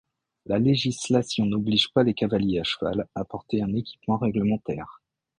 [0.47, 4.99] La législation n’oblige pas les cavaliers à cheval à porter un équipement réglementaire.